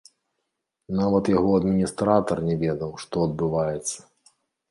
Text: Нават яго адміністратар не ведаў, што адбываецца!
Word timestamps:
Нават 1.01 1.25
яго 1.37 1.51
адміністратар 1.59 2.37
не 2.49 2.55
ведаў, 2.63 2.91
што 3.05 3.15
адбываецца! 3.29 3.97